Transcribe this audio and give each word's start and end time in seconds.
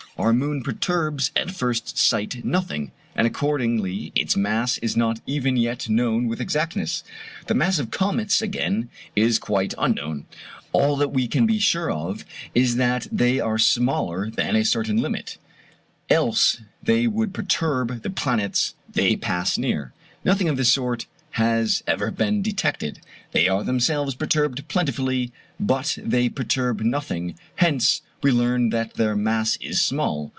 Our 0.17 0.33
moon 0.33 0.61
perturbs 0.61 1.31
at 1.35 1.49
first 1.49 1.97
sight 1.97 2.43
nothing, 2.45 2.91
and 3.15 3.25
accordingly 3.25 4.11
its 4.13 4.35
mass 4.37 4.77
is 4.79 4.95
not 4.95 5.19
even 5.25 5.57
yet 5.57 5.89
known 5.89 6.27
with 6.27 6.39
exactness. 6.41 7.03
The 7.47 7.55
mass 7.55 7.79
of 7.79 7.89
comets, 7.89 8.39
again, 8.39 8.89
is 9.15 9.39
quite 9.39 9.73
unknown. 9.79 10.27
All 10.73 10.95
that 10.97 11.07
we 11.09 11.27
can 11.27 11.47
be 11.47 11.57
sure 11.57 11.89
of 11.89 12.23
is 12.53 12.75
that 12.75 13.07
they 13.11 13.39
are 13.39 13.57
smaller 13.57 14.29
than 14.29 14.55
a 14.55 14.65
certain 14.65 14.97
limit, 15.01 15.39
else 16.07 16.61
they 16.83 17.07
would 17.07 17.33
perturb 17.33 18.03
the 18.03 18.11
planets 18.11 18.75
they 18.91 19.15
pass 19.15 19.57
near. 19.57 19.91
Nothing 20.23 20.49
of 20.49 20.57
this 20.57 20.71
sort 20.71 21.07
has 21.35 21.81
ever 21.87 22.11
been 22.11 22.41
detected. 22.43 22.99
They 23.31 23.47
are 23.47 23.63
themselves 23.63 24.13
perturbed 24.15 24.67
plentifully, 24.67 25.31
but 25.59 25.97
they 25.99 26.27
perturb 26.27 26.81
nothing; 26.81 27.35
hence 27.55 28.01
we 28.21 28.29
learn 28.31 28.69
that 28.69 28.95
their 28.95 29.15
mass 29.15 29.57
is 29.61 29.81
small. 29.81 30.29